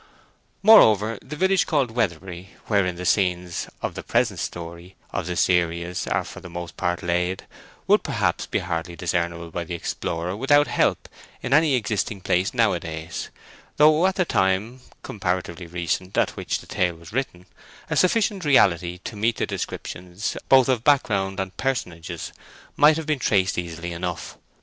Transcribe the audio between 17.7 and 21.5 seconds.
a sufficient reality to meet the descriptions, both of backgrounds